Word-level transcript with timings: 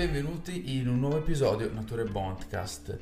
benvenuti 0.00 0.78
in 0.78 0.88
un 0.88 0.98
nuovo 0.98 1.18
episodio 1.18 1.70
Nature 1.70 2.04
Bondcast. 2.04 2.96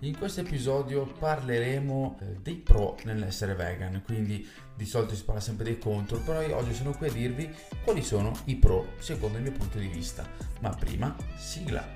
In 0.00 0.18
questo 0.18 0.40
episodio 0.40 1.06
parleremo 1.16 2.18
eh, 2.20 2.24
dei 2.42 2.56
pro 2.56 2.96
nell'essere 3.04 3.54
vegan, 3.54 4.02
quindi 4.04 4.44
di 4.74 4.84
solito 4.84 5.14
si 5.14 5.22
parla 5.22 5.40
sempre 5.40 5.62
dei 5.62 5.78
contro, 5.78 6.18
però 6.18 6.42
io 6.42 6.56
oggi 6.56 6.74
sono 6.74 6.90
qui 6.90 7.06
a 7.06 7.12
dirvi 7.12 7.48
quali 7.84 8.02
sono 8.02 8.32
i 8.46 8.56
pro 8.56 8.94
secondo 8.98 9.36
il 9.36 9.44
mio 9.44 9.52
punto 9.52 9.78
di 9.78 9.86
vista. 9.86 10.26
Ma 10.58 10.70
prima, 10.70 11.14
sigla. 11.36 11.86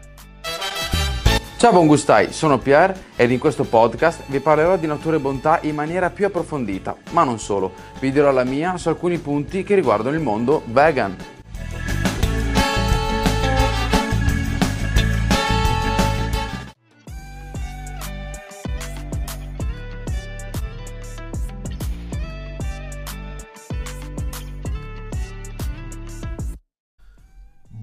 Ciao 1.56 1.72
buon 1.72 1.88
gustai, 1.88 2.32
sono 2.32 2.58
Pierre 2.58 2.96
ed 3.16 3.32
in 3.32 3.40
questo 3.40 3.64
podcast 3.64 4.22
vi 4.26 4.38
parlerò 4.38 4.76
di 4.76 4.86
natura 4.86 5.16
e 5.16 5.20
bontà 5.20 5.58
in 5.62 5.74
maniera 5.74 6.10
più 6.10 6.26
approfondita, 6.26 6.96
ma 7.10 7.24
non 7.24 7.40
solo, 7.40 7.72
vi 7.98 8.12
dirò 8.12 8.30
la 8.30 8.44
mia 8.44 8.76
su 8.76 8.88
alcuni 8.88 9.18
punti 9.18 9.64
che 9.64 9.74
riguardano 9.74 10.14
il 10.14 10.22
mondo 10.22 10.62
vegan. 10.66 11.33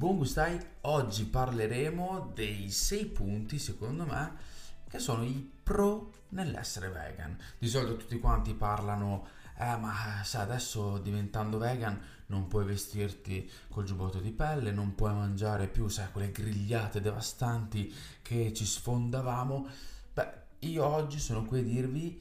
Buon 0.01 0.17
gustai, 0.17 0.59
oggi 0.81 1.25
parleremo 1.25 2.31
dei 2.33 2.71
6 2.71 3.05
punti 3.05 3.59
secondo 3.59 4.03
me 4.03 4.33
che 4.89 4.97
sono 4.97 5.23
i 5.23 5.47
pro 5.61 6.23
nell'essere 6.29 6.89
vegan. 6.89 7.37
Di 7.59 7.67
solito 7.67 7.97
tutti 7.97 8.17
quanti 8.19 8.55
parlano, 8.55 9.27
eh 9.59 9.77
ma 9.77 9.93
sai 10.23 10.41
adesso 10.41 10.98
diventando 10.98 11.59
vegan 11.59 12.01
non 12.29 12.48
puoi 12.48 12.65
vestirti 12.65 13.48
col 13.70 13.84
giubbotto 13.84 14.17
di 14.17 14.31
pelle, 14.31 14.71
non 14.71 14.95
puoi 14.95 15.13
mangiare 15.13 15.67
più, 15.67 15.87
sai, 15.87 16.09
quelle 16.11 16.31
grigliate 16.31 16.99
devastanti 16.99 17.93
che 18.23 18.54
ci 18.54 18.65
sfondavamo. 18.65 19.67
Beh, 20.13 20.31
io 20.61 20.83
oggi 20.83 21.20
sono 21.20 21.45
qui 21.45 21.59
a 21.59 21.63
dirvi 21.63 22.20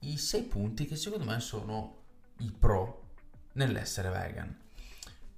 i 0.00 0.18
6 0.18 0.42
punti 0.42 0.84
che 0.84 0.96
secondo 0.96 1.24
me 1.24 1.40
sono 1.40 2.02
i 2.40 2.52
pro 2.52 3.04
nell'essere 3.52 4.10
vegan. 4.10 4.64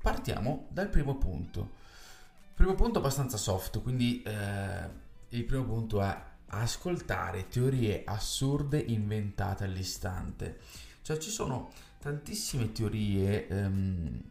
Partiamo 0.00 0.66
dal 0.70 0.88
primo 0.88 1.16
punto. 1.16 1.76
Primo 2.54 2.74
punto 2.74 2.98
abbastanza 2.98 3.36
soft, 3.36 3.80
quindi 3.82 4.22
eh, 4.22 4.88
il 5.30 5.44
primo 5.44 5.64
punto 5.64 6.02
è 6.02 6.22
ascoltare 6.46 7.48
teorie 7.48 8.02
assurde 8.04 8.78
inventate 8.78 9.64
all'istante. 9.64 10.58
Cioè 11.02 11.18
ci 11.18 11.30
sono 11.30 11.70
tantissime 11.98 12.72
teorie 12.72 13.46
ehm, 13.48 14.22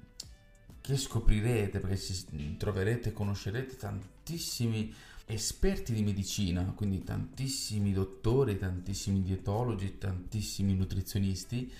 che 0.82 0.98
scoprirete 0.98 1.80
perché 1.80 1.98
ci 1.98 2.56
troverete, 2.58 3.14
conoscerete 3.14 3.76
tantissimi 3.76 4.94
esperti 5.26 5.94
di 5.94 6.04
medicina, 6.04 6.64
quindi 6.76 7.04
tantissimi 7.04 7.92
dottori, 7.92 8.58
tantissimi 8.58 9.22
dietologi, 9.22 9.98
tantissimi 9.98 10.74
nutrizionisti 10.76 11.72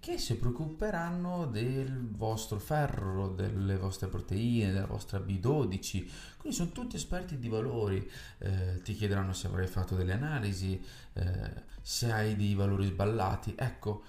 che 0.00 0.18
si 0.18 0.36
preoccuperanno 0.36 1.46
del 1.46 2.08
vostro 2.10 2.58
ferro, 2.58 3.28
delle 3.28 3.76
vostre 3.76 4.08
proteine, 4.08 4.72
della 4.72 4.86
vostra 4.86 5.18
B12. 5.18 6.10
Quindi 6.36 6.56
sono 6.56 6.70
tutti 6.70 6.96
esperti 6.96 7.38
di 7.38 7.48
valori. 7.48 8.08
Eh, 8.38 8.80
ti 8.82 8.94
chiederanno 8.94 9.32
se 9.32 9.48
avrai 9.48 9.66
fatto 9.66 9.94
delle 9.94 10.12
analisi, 10.12 10.82
eh, 11.14 11.62
se 11.82 12.12
hai 12.12 12.36
dei 12.36 12.54
valori 12.54 12.86
sballati. 12.86 13.54
Ecco, 13.56 14.04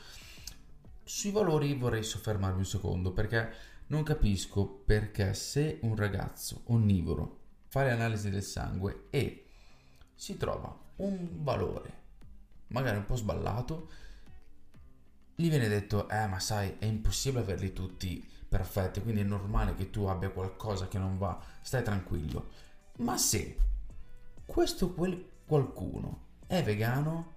sui 1.03 1.31
valori 1.31 1.73
vorrei 1.73 2.03
soffermarmi 2.03 2.59
un 2.59 2.65
secondo 2.65 3.11
perché 3.11 3.51
non 3.87 4.03
capisco 4.03 4.65
perché 4.65 5.33
se 5.33 5.79
un 5.81 5.95
ragazzo 5.95 6.61
onnivoro 6.65 7.37
fa 7.67 7.83
le 7.83 7.91
analisi 7.91 8.29
del 8.29 8.43
sangue 8.43 9.07
e 9.09 9.47
si 10.13 10.37
trova 10.37 10.77
un 10.97 11.27
valore 11.43 11.99
magari 12.69 12.97
un 12.97 13.05
po' 13.05 13.15
sballato, 13.15 13.89
gli 15.39 15.49
viene 15.49 15.69
detto, 15.69 16.09
eh 16.09 16.27
ma 16.27 16.37
sai, 16.37 16.75
è 16.79 16.85
impossibile 16.85 17.43
averli 17.43 17.71
tutti 17.71 18.27
perfetti, 18.49 19.01
quindi 19.01 19.21
è 19.21 19.23
normale 19.23 19.73
che 19.73 19.89
tu 19.89 20.03
abbia 20.03 20.31
qualcosa 20.31 20.89
che 20.89 20.97
non 20.97 21.17
va, 21.17 21.39
stai 21.61 21.81
tranquillo. 21.81 22.49
Ma 22.97 23.17
se 23.17 23.57
questo 24.45 24.93
qualcuno 25.45 26.25
è 26.45 26.61
vegano 26.61 27.35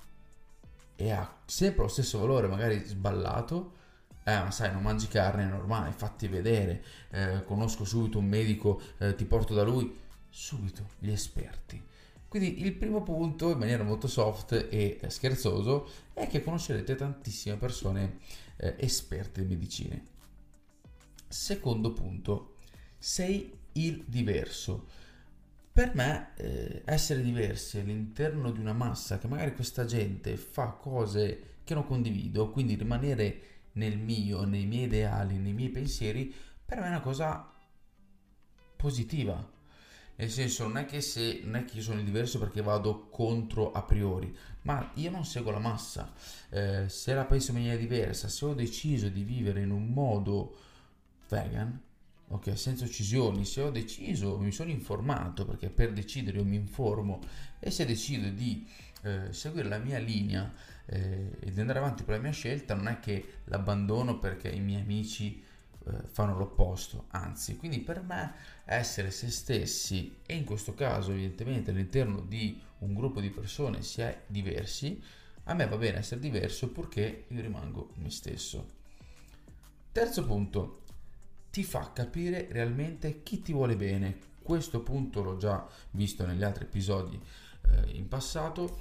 e 0.97 1.13
ha 1.13 1.33
sempre 1.45 1.83
lo 1.83 1.89
stesso 1.89 2.19
valore, 2.19 2.49
magari 2.49 2.85
sballato, 2.85 3.77
eh 4.25 4.37
ma 4.37 4.51
sai, 4.51 4.73
non 4.73 4.83
mangi 4.83 5.07
carne, 5.07 5.45
è 5.45 5.47
normale, 5.47 5.93
fatti 5.93 6.27
vedere, 6.27 6.85
eh, 7.11 7.45
conosco 7.45 7.85
subito 7.85 8.19
un 8.19 8.27
medico, 8.27 8.81
eh, 8.99 9.15
ti 9.15 9.25
porto 9.27 9.55
da 9.55 9.63
lui, 9.63 9.97
subito 10.29 10.89
gli 10.99 11.13
esperti 11.13 11.91
quindi 12.33 12.63
il 12.65 12.73
primo 12.73 13.03
punto, 13.03 13.51
in 13.51 13.59
maniera 13.59 13.83
molto 13.83 14.09
soft 14.09 14.53
e 14.71 14.99
scherzoso, 15.09 15.87
è 16.15 16.27
che 16.27 16.43
conoscerete 16.43 16.95
tantissime 16.95 17.57
persone 17.57 18.21
eh, 18.57 18.75
esperte 18.79 19.43
in 19.43 19.49
medicine. 19.49 20.03
Secondo 21.29 21.93
punto, 21.93 22.55
sei 22.97 23.53
il 23.73 24.05
diverso. 24.07 24.87
Per 25.71 25.95
me 25.95 26.31
eh, 26.37 26.81
essere 26.87 27.21
diversi 27.21 27.81
all'interno 27.81 28.51
di 28.51 28.61
una 28.61 28.73
massa 28.73 29.19
che 29.19 29.29
magari 29.29 29.55
questa 29.55 29.85
gente 29.85 30.39
fa 30.39 30.69
cose 30.69 31.59
che 31.65 31.75
non 31.75 31.85
condivido, 31.85 32.49
quindi 32.49 32.77
rimanere 32.77 33.41
nel 33.73 33.99
mio, 33.99 34.45
nei 34.45 34.65
miei 34.65 34.85
ideali, 34.85 35.37
nei 35.37 35.53
miei 35.53 35.69
pensieri, 35.69 36.35
per 36.65 36.81
me 36.81 36.87
è 36.87 36.89
una 36.89 37.03
cosa 37.03 37.47
positiva 38.75 39.61
nel 40.17 40.31
senso, 40.31 40.65
non 40.67 40.77
è 40.77 40.85
che 40.85 41.01
se 41.01 41.41
non 41.45 41.57
è 41.57 41.65
che 41.65 41.79
io 41.79 41.83
sono 41.83 41.99
il 41.99 42.05
diverso 42.05 42.39
perché 42.39 42.63
vado 42.63 43.09
contro 43.09 43.73
a 43.73 43.83
priori, 43.83 44.35
ma 44.63 44.91
io 44.95 45.11
non 45.11 45.25
seguo 45.25 45.51
la 45.51 45.59
massa. 45.59 46.13
Eh, 46.51 46.89
se 46.89 47.15
la 47.15 47.25
penso 47.25 47.51
in 47.51 47.57
maniera 47.59 47.77
diversa, 47.77 48.29
se 48.29 48.45
ho 48.45 48.55
deciso 48.55 49.09
di 49.09 49.23
vivere 49.23 49.63
in 49.63 49.71
un 49.71 49.89
modo 49.89 50.57
vegan, 51.29 51.81
ok, 52.29 52.57
senza 52.57 52.85
uccisioni, 52.85 53.45
se 53.45 53.63
ho 53.63 53.71
deciso, 53.71 54.39
mi 54.39 54.53
sono 54.53 54.71
informato, 54.71 55.45
perché 55.45 55.69
per 55.69 55.93
decidere 55.93 56.39
io 56.39 56.45
mi 56.45 56.57
informo, 56.57 57.21
e 57.59 57.71
se 57.71 57.85
decido 57.85 58.29
di 58.29 58.67
eh, 59.03 59.33
seguire 59.33 59.69
la 59.69 59.79
mia 59.79 59.99
linea 59.99 60.53
eh, 60.87 61.37
ed 61.41 61.59
andare 61.59 61.79
avanti 61.79 62.03
per 62.05 62.17
la 62.17 62.23
mia 62.23 62.33
scelta, 62.33 62.75
non 62.75 62.89
è 62.89 63.01
che 63.01 63.39
l'abbandono 63.45 64.19
perché 64.19 64.49
i 64.49 64.61
miei 64.61 64.83
amici 64.83 65.43
fanno 66.07 66.37
l'opposto, 66.37 67.07
anzi, 67.11 67.57
quindi 67.57 67.81
per 67.81 68.03
me 68.03 68.35
essere 68.65 69.11
se 69.11 69.31
stessi 69.31 70.19
e 70.25 70.35
in 70.35 70.45
questo 70.45 70.75
caso 70.75 71.11
evidentemente 71.13 71.71
all'interno 71.71 72.21
di 72.21 72.61
un 72.79 72.95
gruppo 72.95 73.21
di 73.21 73.31
persone 73.31 73.83
si 73.83 74.01
è 74.01 74.23
diversi, 74.27 75.03
a 75.45 75.55
me 75.55 75.67
va 75.67 75.77
bene 75.77 75.99
essere 75.99 76.21
diverso 76.21 76.71
purché 76.71 77.25
io 77.29 77.41
rimango 77.41 77.93
me 77.97 78.11
stesso. 78.11 78.81
Terzo 79.91 80.25
punto, 80.25 80.83
ti 81.51 81.65
fa 81.65 81.93
capire 81.93 82.49
realmente 82.51 83.23
chi 83.23 83.43
ti 83.43 83.53
vuole 83.53 83.77
bene. 83.77 84.31
Questo 84.43 84.83
punto 84.83 85.23
l'ho 85.23 85.37
già 85.37 85.67
visto 85.91 86.25
negli 86.25 86.43
altri 86.43 86.65
episodi 86.65 87.21
eh, 87.67 87.91
in 87.97 88.09
passato. 88.09 88.81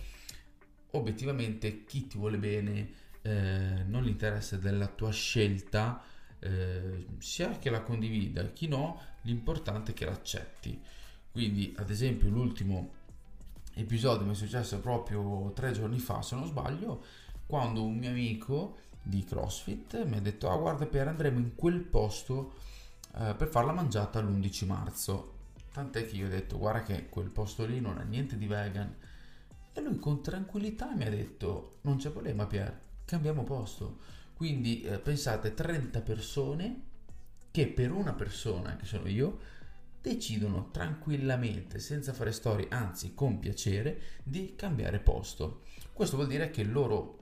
Obiettivamente 0.91 1.83
chi 1.83 2.07
ti 2.07 2.18
vuole 2.18 2.38
bene 2.38 2.89
eh, 3.22 3.83
non 3.85 4.03
l'interesse 4.03 4.57
della 4.59 4.88
tua 4.88 5.12
scelta, 5.12 6.01
eh, 6.41 7.06
sia 7.19 7.57
che 7.59 7.69
la 7.69 7.81
condivida, 7.81 8.44
chi 8.47 8.68
no, 8.68 9.00
l'importante 9.22 9.91
è 9.91 9.94
che 9.94 10.06
l'accetti. 10.06 10.79
Quindi, 11.31 11.74
ad 11.78 11.90
esempio, 11.90 12.29
l'ultimo 12.29 13.00
episodio 13.75 14.25
mi 14.25 14.34
è 14.34 14.35
successo 14.35 14.80
proprio 14.80 15.51
tre 15.53 15.72
giorni 15.72 16.00
fa, 16.00 16.22
se 16.22 16.35
non 16.35 16.47
sbaglio, 16.47 17.04
quando 17.45 17.83
un 17.83 17.95
mio 17.95 18.10
amico 18.10 18.77
di 19.01 19.24
CrossFit 19.24 20.04
mi 20.06 20.18
ha 20.18 20.21
detto: 20.21 20.50
Ah, 20.50 20.57
guarda, 20.57 20.86
per 20.86 21.07
andremo 21.07 21.39
in 21.39 21.56
quel 21.56 21.80
posto 21.80 22.54
eh, 23.18 23.36
per 23.36 23.48
fare 23.48 23.68
la 23.68 23.74
mangiata 23.74 24.19
l'11 24.19 24.65
marzo. 24.65 25.33
Tant'è 25.71 26.07
che 26.07 26.15
io 26.15 26.25
ho 26.25 26.30
detto: 26.30 26.57
Guarda, 26.57 26.81
che 26.81 27.07
quel 27.07 27.30
posto 27.30 27.65
lì 27.65 27.80
non 27.80 27.98
ha 27.98 28.04
niente 28.04 28.38
di 28.38 28.48
vegan. 28.48 28.94
E 29.74 29.81
lui 29.81 30.00
con 30.00 30.24
tranquillità 30.24 30.94
mi 30.95 31.06
ha 31.06 31.10
detto: 31.10 31.77
Non 31.81 31.98
c'è 31.98 32.10
problema, 32.10 32.48
Pier, 32.48 32.77
cambiamo 33.06 33.44
posto 33.44 34.19
quindi 34.41 34.81
eh, 34.81 34.97
pensate 34.97 35.53
30 35.53 36.01
persone 36.01 36.81
che 37.51 37.67
per 37.67 37.91
una 37.91 38.13
persona, 38.13 38.75
che 38.75 38.88
sono 38.88 39.07
io, 39.07 39.38
decidono 40.01 40.71
tranquillamente, 40.71 41.77
senza 41.77 42.11
fare 42.11 42.31
storie, 42.31 42.65
anzi 42.71 43.13
con 43.13 43.38
piacere, 43.38 44.01
di 44.23 44.55
cambiare 44.55 44.97
posto. 44.97 45.61
Questo 45.93 46.15
vuol 46.15 46.27
dire 46.27 46.49
che 46.49 46.63
loro 46.63 47.19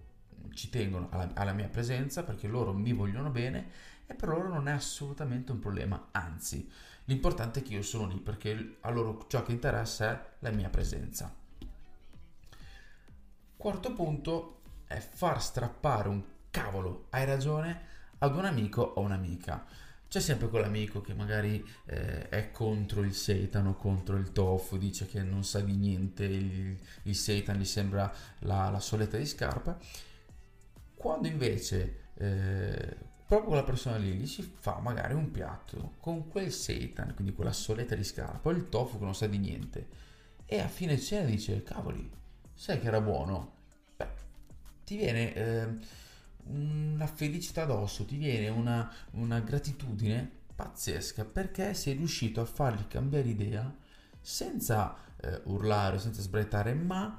ci 0.54 0.70
tengono 0.70 1.10
alla, 1.12 1.30
alla, 1.34 1.52
mia 1.52 1.68
presenza 1.68 2.24
perché 2.24 2.48
loro 2.48 2.72
mi 2.72 2.94
vogliono 2.94 3.32
bene 3.32 3.68
e 4.06 4.14
per 4.14 4.30
loro 4.30 4.48
non 4.48 4.70
è 4.70 4.72
assolutamente 4.72 5.52
un 5.52 5.60
problema, 5.60 6.08
anzi 6.12 6.72
l'importante 7.04 7.60
è 7.60 7.64
che 7.64 7.74
io 7.74 7.82
sono 7.82 8.08
lì 8.08 8.22
perché 8.22 8.78
a 8.80 8.90
loro 8.92 9.26
ciò 9.28 9.44
che 9.44 9.52
interessa 9.52 10.10
è 10.10 10.30
la 10.40 10.52
mia 10.52 10.70
presenza. 10.70 11.36
Quarto 13.58 13.94
punto 13.94 14.62
è 14.88 15.00
far 15.00 15.44
strappare 15.44 16.08
un 16.08 16.24
cavolo, 16.60 17.06
hai 17.12 17.26
ragione, 17.26 17.82
ad 18.20 18.36
un 18.36 18.46
amico 18.46 18.82
o 18.82 19.02
un'amica. 19.02 19.66
c'è 20.10 20.20
sempre 20.20 20.50
quell'amico 20.50 21.02
che 21.02 21.14
magari 21.14 21.64
eh, 21.86 22.30
è 22.30 22.52
contro 22.52 23.02
il 23.04 23.14
seitan 23.14 23.68
o 23.68 23.76
contro 23.76 24.18
il 24.18 24.32
tofu, 24.32 24.78
dice 24.78 25.06
che 25.06 25.22
non 25.22 25.44
sa 25.44 25.62
di 25.62 25.74
niente, 25.74 26.24
il, 26.26 26.78
il 27.04 27.16
seitan 27.16 27.58
gli 27.58 27.66
sembra 27.66 28.12
la, 28.40 28.70
la 28.70 28.80
soletta 28.80 29.18
di 29.18 29.26
scarpa. 29.26 29.78
Quando 30.96 31.28
invece 31.28 32.10
eh, 32.16 32.98
proprio 33.26 33.50
quella 33.50 33.64
persona 33.64 33.98
lì 33.98 34.14
gli 34.14 34.28
si 34.28 34.42
fa 34.60 34.80
magari 34.80 35.14
un 35.14 35.30
piatto 35.32 35.94
con 36.00 36.28
quel 36.28 36.52
seitan, 36.52 37.14
quindi 37.14 37.34
quella 37.34 37.54
soletta 37.54 37.96
di 37.96 38.04
scarpa, 38.04 38.52
il 38.52 38.68
tofu 38.68 38.98
che 38.98 39.06
non 39.06 39.16
sa 39.16 39.28
di 39.28 39.38
niente, 39.38 39.88
e 40.46 40.60
a 40.60 40.68
fine 40.68 41.00
cena 41.00 41.26
dice, 41.26 41.62
cavoli, 41.64 42.10
sai 42.54 42.80
che 42.80 42.88
era 42.88 43.00
buono? 43.00 43.54
Beh, 43.96 44.08
ti 44.84 44.98
viene... 44.98 45.34
Eh, 45.36 46.08
una 46.46 47.08
felicità 47.08 47.64
addosso, 47.64 48.06
ti 48.06 48.18
viene 48.18 48.50
una, 48.50 48.92
una 49.12 49.40
gratitudine 49.40 50.38
pazzesca 50.56 51.24
perché 51.24 51.74
sei 51.74 51.94
riuscito 51.94 52.42
a 52.42 52.46
fargli 52.46 52.88
cambiare 52.88 53.30
idea 53.30 53.74
senza 54.20 54.96
eh, 55.22 55.42
urlare, 55.46 56.00
senza 56.00 56.22
sbrettare, 56.22 56.74
ma 56.74 57.18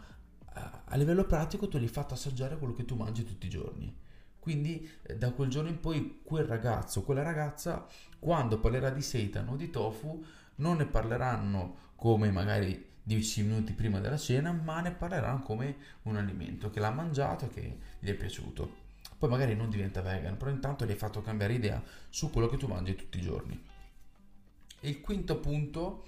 eh, 0.54 0.60
a 0.84 0.96
livello 0.96 1.24
pratico 1.24 1.68
tu 1.68 1.78
gli 1.78 1.84
hai 1.84 1.88
fatto 1.88 2.14
assaggiare 2.14 2.58
quello 2.58 2.74
che 2.74 2.84
tu 2.84 2.96
mangi 2.96 3.24
tutti 3.24 3.46
i 3.46 3.50
giorni. 3.50 3.96
Quindi 4.38 4.88
eh, 5.02 5.16
da 5.16 5.30
quel 5.32 5.48
giorno 5.48 5.68
in 5.70 5.80
poi 5.80 6.20
quel 6.22 6.44
ragazzo, 6.44 7.02
quella 7.02 7.22
ragazza, 7.22 7.86
quando 8.18 8.58
parlerà 8.58 8.90
di 8.90 9.02
seitan 9.02 9.48
o 9.48 9.56
di 9.56 9.70
tofu, 9.70 10.22
non 10.56 10.76
ne 10.76 10.86
parleranno 10.86 11.88
come 11.96 12.30
magari 12.30 12.88
10 13.02 13.42
minuti 13.44 13.72
prima 13.72 14.00
della 14.00 14.18
cena, 14.18 14.52
ma 14.52 14.80
ne 14.80 14.92
parleranno 14.92 15.42
come 15.42 15.76
un 16.02 16.16
alimento 16.16 16.70
che 16.70 16.80
l'ha 16.80 16.90
mangiato 16.90 17.46
e 17.46 17.48
che 17.48 17.78
gli 17.98 18.08
è 18.08 18.14
piaciuto 18.14 18.88
poi 19.20 19.28
magari 19.28 19.54
non 19.54 19.68
diventa 19.68 20.00
vegan, 20.00 20.38
però 20.38 20.50
intanto 20.50 20.86
gli 20.86 20.92
hai 20.92 20.96
fatto 20.96 21.20
cambiare 21.20 21.52
idea 21.52 21.82
su 22.08 22.30
quello 22.30 22.48
che 22.48 22.56
tu 22.56 22.66
mangi 22.66 22.94
tutti 22.94 23.18
i 23.18 23.20
giorni. 23.20 23.62
Il 24.80 25.02
quinto 25.02 25.36
punto 25.36 26.06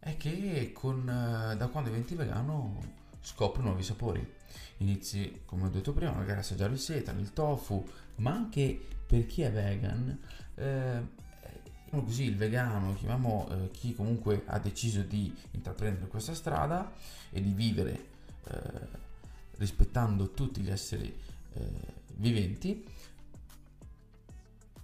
è 0.00 0.16
che 0.16 0.72
con, 0.74 1.08
eh, 1.08 1.54
da 1.54 1.68
quando 1.68 1.90
diventi 1.90 2.16
vegano 2.16 2.80
scopri 3.20 3.62
nuovi 3.62 3.84
sapori. 3.84 4.34
Inizi, 4.78 5.42
come 5.44 5.66
ho 5.66 5.68
detto 5.68 5.92
prima, 5.92 6.10
magari 6.10 6.38
a 6.38 6.40
assaggiare 6.40 6.72
il 6.72 6.80
setan, 6.80 7.20
il 7.20 7.32
tofu, 7.32 7.88
ma 8.16 8.32
anche 8.32 8.80
per 9.06 9.24
chi 9.26 9.42
è 9.42 9.52
vegan, 9.52 10.18
eh, 10.56 11.02
così 11.88 12.24
il 12.24 12.36
vegano, 12.36 12.96
chiamiamo 12.96 13.48
eh, 13.48 13.70
chi 13.70 13.94
comunque 13.94 14.42
ha 14.46 14.58
deciso 14.58 15.02
di 15.02 15.32
intraprendere 15.52 16.08
questa 16.08 16.34
strada 16.34 16.92
e 17.30 17.40
di 17.40 17.52
vivere 17.52 18.06
eh, 18.48 18.88
rispettando 19.58 20.32
tutti 20.32 20.60
gli 20.62 20.70
esseri 20.70 21.30
eh, 21.54 21.70
viventi 22.14 22.84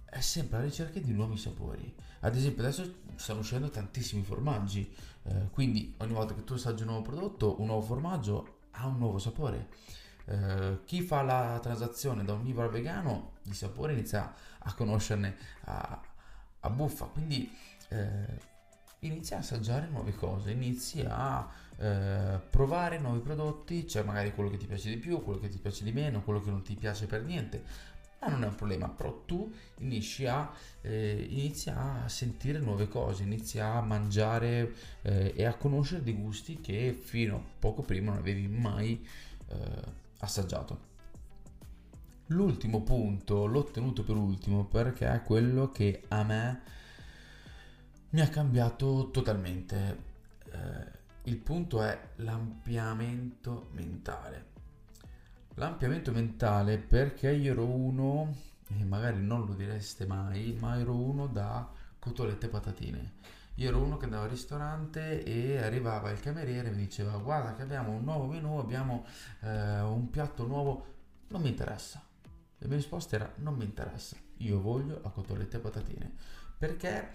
è 0.05 0.19
sempre 0.21 0.57
alla 0.57 0.65
ricerca 0.65 0.99
di 0.99 1.11
nuovi 1.11 1.37
sapori. 1.37 1.93
Ad 2.21 2.35
esempio, 2.35 2.63
adesso 2.63 2.95
stanno 3.15 3.39
uscendo 3.39 3.69
tantissimi 3.69 4.23
formaggi, 4.23 4.93
eh, 5.23 5.49
quindi 5.51 5.93
ogni 5.97 6.13
volta 6.13 6.33
che 6.33 6.43
tu 6.43 6.53
assaggi 6.53 6.81
un 6.81 6.89
nuovo 6.89 7.03
prodotto, 7.03 7.59
un 7.59 7.67
nuovo 7.67 7.81
formaggio 7.81 8.57
ha 8.71 8.87
un 8.87 8.97
nuovo 8.97 9.19
sapore. 9.19 9.69
Eh, 10.25 10.79
chi 10.85 11.01
fa 11.01 11.21
la 11.21 11.59
transazione 11.61 12.23
da 12.23 12.33
onnivoro 12.33 12.67
a 12.67 12.71
vegano 12.71 13.33
di 13.43 13.53
sapore 13.53 13.93
inizia 13.93 14.33
a 14.59 14.73
conoscerne 14.73 15.37
a, 15.65 16.01
a 16.59 16.69
buffa, 16.69 17.05
quindi 17.05 17.51
eh, 17.89 18.48
inizia 18.99 19.37
a 19.37 19.39
assaggiare 19.39 19.87
nuove 19.87 20.13
cose, 20.13 20.51
inizi 20.51 21.03
a 21.07 21.49
eh, 21.77 22.39
provare 22.49 22.99
nuovi 22.99 23.19
prodotti, 23.19 23.87
cioè 23.87 24.03
magari 24.03 24.33
quello 24.33 24.49
che 24.49 24.57
ti 24.57 24.65
piace 24.65 24.89
di 24.89 24.97
più, 24.97 25.21
quello 25.23 25.39
che 25.39 25.49
ti 25.49 25.57
piace 25.57 25.83
di 25.83 25.91
meno, 25.91 26.23
quello 26.23 26.41
che 26.41 26.49
non 26.49 26.61
ti 26.61 26.75
piace 26.75 27.05
per 27.05 27.23
niente, 27.23 27.63
ma 28.19 28.27
non 28.27 28.43
è 28.43 28.47
un 28.47 28.55
problema, 28.55 28.89
però 28.89 29.23
tu 29.25 29.49
inizi 29.77 30.25
a, 30.25 30.51
eh, 30.81 31.25
inizi 31.29 31.69
a 31.69 32.03
sentire 32.07 32.59
nuove 32.59 32.89
cose, 32.89 33.23
inizi 33.23 33.59
a 33.59 33.79
mangiare 33.81 34.73
eh, 35.03 35.33
e 35.35 35.45
a 35.45 35.53
conoscere 35.53 36.03
dei 36.03 36.15
gusti 36.15 36.59
che 36.59 36.91
fino 36.91 37.35
a 37.37 37.41
poco 37.59 37.81
prima 37.81 38.11
non 38.11 38.19
avevi 38.19 38.47
mai 38.47 39.05
eh, 39.47 39.57
assaggiato. 40.19 40.87
L'ultimo 42.27 42.83
punto 42.83 43.45
l'ho 43.45 43.63
tenuto 43.63 44.03
per 44.03 44.15
ultimo 44.15 44.65
perché 44.65 45.11
è 45.11 45.23
quello 45.23 45.71
che 45.71 46.03
a 46.09 46.23
me 46.23 46.61
mi 48.11 48.21
ha 48.21 48.29
cambiato 48.29 49.09
totalmente. 49.11 50.03
Eh, 50.51 50.97
il 51.23 51.37
punto 51.37 51.83
è 51.83 51.99
l'ampliamento 52.17 53.69
mentale. 53.73 54.47
L'ampliamento 55.55 56.11
mentale 56.11 56.77
perché 56.77 57.31
io 57.31 57.51
ero 57.51 57.65
uno, 57.65 58.33
e 58.67 58.83
magari 58.83 59.21
non 59.21 59.45
lo 59.45 59.53
direste 59.53 60.05
mai, 60.05 60.57
ma 60.59 60.79
ero 60.79 60.95
uno 60.95 61.27
da 61.27 61.69
cotolette 61.99 62.47
e 62.47 62.49
patatine. 62.49 63.13
Io 63.55 63.67
ero 63.67 63.81
uno 63.81 63.97
che 63.97 64.05
andava 64.05 64.23
al 64.23 64.29
ristorante 64.29 65.21
e 65.23 65.57
arrivava 65.57 66.09
il 66.11 66.21
cameriere 66.21 66.69
e 66.69 66.71
mi 66.71 66.83
diceva 66.83 67.17
guarda 67.17 67.53
che 67.55 67.61
abbiamo 67.61 67.91
un 67.91 68.03
nuovo 68.05 68.25
menù, 68.27 68.57
abbiamo 68.57 69.05
eh, 69.41 69.81
un 69.81 70.09
piatto 70.09 70.47
nuovo, 70.47 70.85
non 71.27 71.41
mi 71.41 71.49
interessa. 71.49 72.01
La 72.59 72.67
mia 72.67 72.77
risposta 72.77 73.17
era 73.17 73.31
non 73.37 73.55
mi 73.55 73.65
interessa, 73.65 74.15
io 74.37 74.61
voglio 74.61 75.01
la 75.03 75.09
cotolette 75.09 75.57
e 75.57 75.59
patatine. 75.59 76.13
Perché 76.57 77.11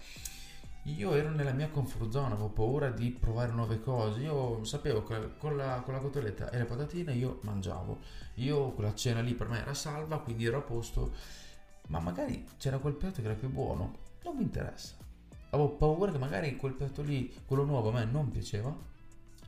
io 0.85 1.13
ero 1.15 1.31
nella 1.31 1.51
mia 1.51 1.69
comfort 1.69 2.11
zone, 2.11 2.33
avevo 2.33 2.49
paura 2.49 2.91
di 2.91 3.09
provare 3.09 3.51
nuove 3.51 3.81
cose. 3.81 4.21
Io 4.21 4.63
sapevo 4.63 5.03
che 5.03 5.35
con 5.37 5.57
la, 5.57 5.81
con 5.83 5.95
la 5.95 5.99
cotoletta 5.99 6.51
e 6.51 6.59
le 6.59 6.65
patatine 6.65 7.13
io 7.13 7.39
mangiavo. 7.41 7.99
Io 8.35 8.71
quella 8.71 8.93
cena 8.93 9.21
lì 9.21 9.33
per 9.33 9.47
me 9.47 9.61
era 9.61 9.73
salva, 9.73 10.19
quindi 10.19 10.45
ero 10.45 10.59
a 10.59 10.61
posto. 10.61 11.11
Ma 11.87 11.99
magari 11.99 12.47
c'era 12.57 12.77
quel 12.77 12.93
piatto 12.93 13.21
che 13.21 13.27
era 13.27 13.33
più 13.33 13.49
buono. 13.49 13.97
Non 14.23 14.35
mi 14.35 14.43
interessa. 14.43 14.93
Avevo 15.49 15.69
paura 15.71 16.11
che 16.11 16.19
magari 16.19 16.55
quel 16.55 16.73
piatto 16.73 17.01
lì, 17.01 17.33
quello 17.45 17.63
nuovo, 17.63 17.89
a 17.89 17.93
me 17.93 18.05
non 18.05 18.29
piaceva. 18.29 18.75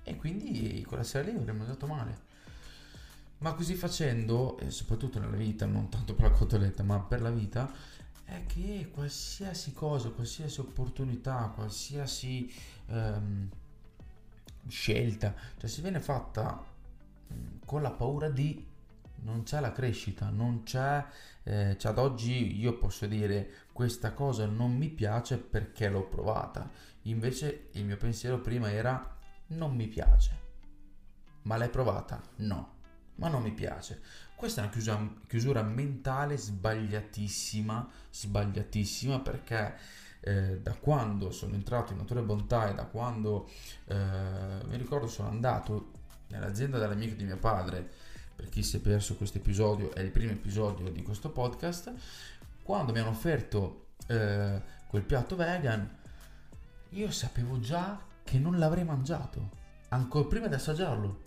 E 0.03 0.15
quindi 0.15 0.83
quella 0.87 1.03
sera 1.03 1.29
lì 1.29 1.35
avrei 1.35 1.55
mangiato 1.55 1.85
male. 1.85 2.25
Ma 3.39 3.53
così 3.53 3.75
facendo, 3.75 4.57
e 4.57 4.71
soprattutto 4.71 5.19
nella 5.19 5.35
vita, 5.35 5.67
non 5.67 5.89
tanto 5.89 6.15
per 6.15 6.31
la 6.31 6.37
cotoletta, 6.37 6.81
ma 6.81 6.99
per 6.99 7.21
la 7.21 7.29
vita, 7.29 7.71
è 8.27 8.45
che 8.45 8.89
qualsiasi 8.91 9.73
cosa, 9.73 10.09
qualsiasi 10.09 10.59
opportunità, 10.59 11.51
qualsiasi 11.55 12.53
um, 12.87 13.49
scelta, 14.67 15.33
cioè 15.57 15.69
se 15.69 15.81
viene 15.81 16.01
fatta 16.01 16.61
con 17.65 17.81
la 17.81 17.91
paura 17.91 18.29
di 18.29 18.65
non 19.19 19.43
c'è 19.43 19.61
la 19.61 19.71
crescita, 19.71 20.29
non 20.29 20.63
c'è, 20.63 21.05
eh, 21.43 21.75
cioè 21.79 21.91
ad 21.91 21.97
oggi 21.97 22.59
io 22.59 22.77
posso 22.77 23.07
dire 23.07 23.49
questa 23.71 24.11
cosa 24.11 24.45
non 24.45 24.75
mi 24.75 24.89
piace 24.89 25.37
perché 25.37 25.87
l'ho 25.89 26.07
provata, 26.07 26.69
invece 27.03 27.69
il 27.71 27.85
mio 27.85 27.97
pensiero 27.97 28.39
prima 28.41 28.69
era 28.69 29.15
non 29.47 29.73
mi 29.73 29.87
piace, 29.87 30.37
ma 31.43 31.55
l'hai 31.55 31.69
provata? 31.69 32.21
No, 32.37 32.75
ma 33.17 33.27
non 33.27 33.43
mi 33.43 33.51
piace. 33.51 34.01
Questa 34.35 34.61
è 34.61 34.63
una 34.63 34.71
chiusura, 34.71 35.13
chiusura 35.27 35.61
mentale 35.63 36.37
sbagliatissima, 36.37 37.89
sbagliatissima 38.11 39.19
perché 39.19 39.75
eh, 40.19 40.59
da 40.61 40.73
quando 40.73 41.31
sono 41.31 41.55
entrato 41.55 41.91
in 41.91 41.99
Natura 41.99 42.21
Bontà 42.21 42.69
e 42.69 42.73
da 42.73 42.85
quando 42.85 43.49
eh, 43.85 43.95
mi 44.67 44.77
ricordo 44.77 45.07
sono 45.07 45.29
andato 45.29 45.91
nell'azienda 46.27 46.77
dell'amico 46.77 47.15
di 47.15 47.23
mio 47.23 47.37
padre, 47.37 47.89
per 48.35 48.49
chi 48.49 48.61
si 48.61 48.77
è 48.77 48.79
perso 48.79 49.15
questo 49.15 49.37
episodio, 49.37 49.93
è 49.93 50.01
il 50.01 50.11
primo 50.11 50.31
episodio 50.31 50.89
di 50.91 51.01
questo 51.01 51.29
podcast, 51.31 51.91
quando 52.61 52.91
mi 52.91 52.99
hanno 52.99 53.09
offerto 53.09 53.87
eh, 54.07 54.61
quel 54.87 55.03
piatto 55.03 55.35
vegan, 55.35 55.97
io 56.89 57.11
sapevo 57.11 57.59
già 57.59 57.99
che 58.23 58.37
non 58.37 58.59
l'avrei 58.59 58.83
mangiato, 58.83 59.49
ancora 59.89 60.27
prima 60.27 60.47
di 60.47 60.53
assaggiarlo 60.53 61.21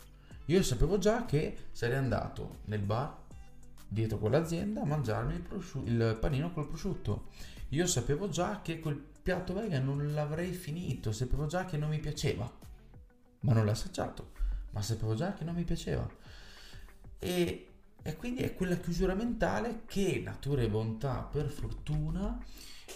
io 0.51 0.65
sapevo 0.65 0.99
già 0.99 1.25
che 1.27 1.69
sarei 1.71 1.97
andato 1.97 2.59
nel 2.65 2.81
bar 2.81 3.17
dietro 3.87 4.19
quell'azienda 4.19 4.81
a 4.81 4.85
mangiarmi 4.85 5.35
il, 5.35 5.43
prosciu- 5.43 5.87
il 5.87 6.17
panino 6.21 6.53
col 6.53 6.67
prosciutto. 6.67 7.29
Io 7.69 7.87
sapevo 7.87 8.29
già 8.29 8.61
che 8.61 8.81
quel 8.81 8.97
piatto 8.97 9.55
vegan 9.55 9.85
non 9.85 10.13
l'avrei 10.13 10.53
finito, 10.53 11.13
sapevo 11.13 11.47
già 11.47 11.65
che 11.67 11.77
non 11.77 11.89
mi 11.89 12.01
piaceva, 12.01 12.51
ma 13.41 13.53
non 13.53 13.65
l'ho 13.65 13.71
assaggiato, 13.71 14.33
ma 14.73 14.83
sapevo 14.83 15.15
già 15.15 15.35
che 15.35 15.45
non 15.45 15.55
mi 15.55 15.63
piaceva. 15.63 16.09
E, 17.21 17.69
e 18.03 18.17
quindi 18.17 18.43
è 18.43 18.55
quella 18.55 18.77
chiusura 18.77 19.15
mentale 19.15 19.83
che 19.87 20.23
natura 20.25 20.63
e 20.63 20.69
bontà, 20.69 21.29
per 21.31 21.49
fortuna, 21.49 22.39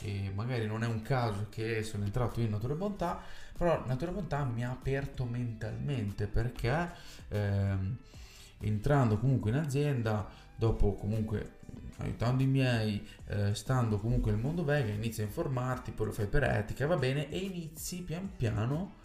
e 0.01 0.31
magari 0.35 0.67
non 0.67 0.83
è 0.83 0.87
un 0.87 1.03
caso 1.03 1.47
che 1.51 1.83
sono 1.83 2.05
entrato 2.05 2.41
in 2.41 2.51
natura 2.51 2.75
e 2.75 2.77
bontà, 2.77 3.23
però 3.57 3.85
Natura 3.87 4.11
Bontà 4.11 4.43
mi 4.45 4.65
ha 4.65 4.71
aperto 4.71 5.25
mentalmente 5.25 6.27
perché 6.27 6.91
ehm, 7.29 7.97
entrando 8.59 9.19
comunque 9.19 9.51
in 9.51 9.57
azienda, 9.57 10.29
dopo 10.57 10.95
comunque 10.95 11.59
aiutando 11.99 12.43
i 12.43 12.47
miei, 12.47 13.07
eh, 13.29 13.55
stando 13.55 13.99
comunque 13.99 14.33
nel 14.33 14.41
mondo 14.41 14.65
vegan, 14.65 14.97
inizi 14.97 15.21
a 15.21 15.25
informarti, 15.25 15.93
poi 15.93 16.07
lo 16.07 16.13
fai 16.13 16.27
per 16.27 16.43
etica, 16.43 16.87
va 16.87 16.97
bene, 16.97 17.31
e 17.31 17.39
inizi 17.39 18.03
pian 18.03 18.31
piano 18.37 19.03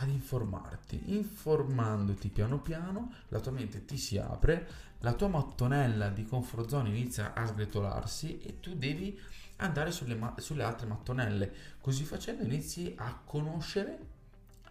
ad 0.00 0.08
informarti. 0.08 1.14
Informandoti 1.14 2.28
piano 2.28 2.60
piano, 2.60 3.12
la 3.28 3.40
tua 3.40 3.52
mente 3.52 3.84
ti 3.84 3.96
si 3.96 4.18
apre, 4.18 4.68
la 5.00 5.12
tua 5.12 5.28
mattonella 5.28 6.08
di 6.08 6.24
comfort 6.24 6.68
zone 6.68 6.88
inizia 6.88 7.32
a 7.34 7.46
sgretolarsi 7.46 8.40
e 8.40 8.60
tu 8.60 8.74
devi 8.74 9.18
andare 9.56 9.90
sulle, 9.90 10.14
ma- 10.14 10.34
sulle 10.38 10.62
altre 10.62 10.86
mattonelle. 10.86 11.52
Così 11.80 12.04
facendo 12.04 12.44
inizi 12.44 12.94
a 12.96 13.20
conoscere 13.24 14.16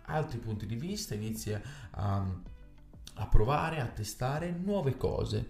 altri 0.09 0.39
punti 0.39 0.65
di 0.65 0.75
vista, 0.75 1.15
inizi 1.15 1.53
a, 1.53 1.61
a 3.15 3.27
provare, 3.27 3.81
a 3.81 3.87
testare 3.87 4.51
nuove 4.51 4.95
cose. 4.95 5.49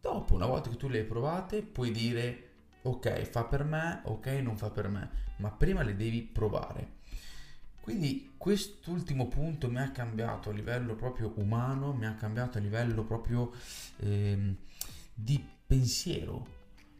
Dopo, 0.00 0.34
una 0.34 0.46
volta 0.46 0.68
che 0.68 0.76
tu 0.76 0.88
le 0.88 0.98
hai 0.98 1.04
provate, 1.04 1.62
puoi 1.62 1.90
dire 1.90 2.42
ok, 2.82 3.22
fa 3.24 3.44
per 3.44 3.64
me, 3.64 4.00
ok, 4.04 4.26
non 4.42 4.56
fa 4.56 4.70
per 4.70 4.88
me, 4.88 5.10
ma 5.38 5.50
prima 5.50 5.82
le 5.82 5.96
devi 5.96 6.22
provare. 6.22 6.95
Quindi 7.86 8.32
quest'ultimo 8.36 9.28
punto 9.28 9.70
mi 9.70 9.78
ha 9.78 9.92
cambiato 9.92 10.50
a 10.50 10.52
livello 10.52 10.96
proprio 10.96 11.32
umano, 11.36 11.92
mi 11.92 12.04
ha 12.04 12.16
cambiato 12.16 12.58
a 12.58 12.60
livello 12.60 13.04
proprio 13.04 13.52
eh, 13.98 14.56
di 15.14 15.48
pensiero. 15.64 16.44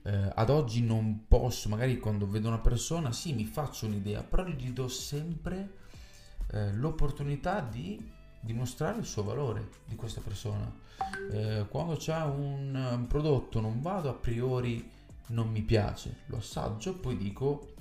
Eh, 0.05 0.31
ad 0.33 0.49
oggi 0.49 0.83
non 0.83 1.27
posso, 1.27 1.69
magari 1.69 1.99
quando 1.99 2.29
vedo 2.29 2.47
una 2.47 2.61
persona, 2.61 3.11
sì, 3.11 3.35
mi 3.35 3.47
faccio 3.47 3.87
un'idea, 3.87 4.23
però 4.23 4.47
gli 4.47 4.71
do 4.71 4.87
sempre 4.87 5.79
eh, 6.53 6.73
l'opportunità 6.75 7.61
di 7.63 8.09
dimostrare 8.39 9.01
il 9.01 9.07
suo 9.07 9.25
valore 9.25 9.69
di 9.87 9.97
questa 9.97 10.21
persona. 10.21 10.73
Eh, 11.33 11.67
quando 11.69 11.97
c'è 11.97 12.23
un, 12.23 12.73
un 12.77 13.07
prodotto 13.09 13.61
non 13.61 13.83
vado 13.83 14.09
a 14.09 14.15
priori 14.15 14.89
non 15.31 15.51
mi 15.51 15.63
piace, 15.63 16.19
lo 16.27 16.37
assaggio, 16.37 16.95
poi 16.95 17.17
dico 17.17 17.75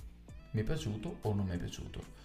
mi 0.50 0.62
è 0.62 0.64
piaciuto 0.64 1.18
o 1.22 1.36
non 1.36 1.46
mi 1.46 1.54
è 1.54 1.58
piaciuto. 1.60 2.24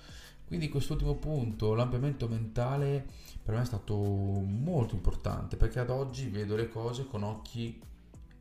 Quindi 0.50 0.68
quest'ultimo 0.68 1.14
punto, 1.14 1.74
l'ampliamento 1.74 2.26
mentale, 2.26 3.06
per 3.40 3.54
me 3.54 3.62
è 3.62 3.64
stato 3.64 3.94
molto 3.94 4.96
importante 4.96 5.56
perché 5.56 5.78
ad 5.78 5.90
oggi 5.90 6.26
vedo 6.26 6.56
le 6.56 6.68
cose 6.68 7.06
con 7.06 7.22
occhi 7.22 7.80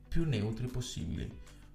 più 0.08 0.26
neutri 0.26 0.66
possibili. 0.66 1.32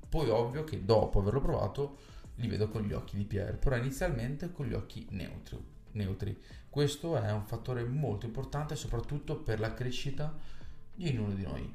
Poi 0.09 0.29
ovvio 0.31 0.65
che 0.65 0.85
dopo 0.85 1.21
averlo 1.21 1.41
provato 1.41 1.99
li 2.35 2.49
vedo 2.49 2.69
con 2.69 2.83
gli 2.83 2.93
occhi 2.93 3.17
di 3.17 3.23
Pierre, 3.23 3.59
però 3.59 3.77
inizialmente 3.77 4.51
con 4.51 4.67
gli 4.67 4.73
occhi 4.73 5.07
neutri. 5.11 5.57
neutri. 5.93 6.37
Questo 6.69 7.17
è 7.17 7.31
un 7.31 7.45
fattore 7.47 7.85
molto 7.85 8.27
importante 8.27 8.75
soprattutto 8.75 9.37
per 9.37 9.61
la 9.61 9.73
crescita 9.73 10.37
di 10.97 11.07
ognuno 11.11 11.33
di 11.33 11.43
noi. 11.45 11.73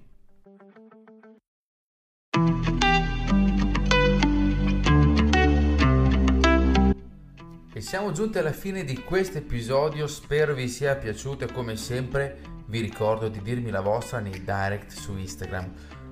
E 7.79 7.81
siamo 7.81 8.12
giunti 8.12 8.38
alla 8.38 8.51
fine 8.51 8.83
di 8.83 9.01
questo 9.03 9.38
episodio, 9.38 10.05
spero 10.05 10.53
vi 10.53 10.67
sia 10.67 10.98
piaciuto 10.98 11.45
e 11.45 11.53
come 11.53 11.77
sempre 11.77 12.41
vi 12.65 12.81
ricordo 12.81 13.29
di 13.29 13.41
dirmi 13.41 13.69
la 13.69 13.79
vostra 13.79 14.19
nei 14.19 14.43
direct 14.43 14.91
su 14.91 15.15
Instagram. 15.15 15.71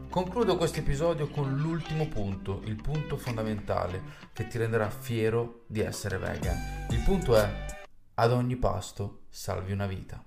Concludo 0.10 0.56
questo 0.56 0.80
episodio 0.80 1.28
con 1.28 1.58
l'ultimo 1.58 2.08
punto, 2.08 2.62
il 2.64 2.82
punto 2.82 3.18
fondamentale 3.18 4.02
che 4.32 4.48
ti 4.48 4.58
renderà 4.58 4.90
fiero 4.90 5.66
di 5.68 5.82
essere 5.82 6.18
vegan. 6.18 6.88
Il 6.92 7.04
punto 7.04 7.36
è, 7.36 7.66
ad 8.14 8.32
ogni 8.32 8.56
pasto 8.56 9.24
salvi 9.28 9.74
una 9.74 9.88
vita. 9.88 10.24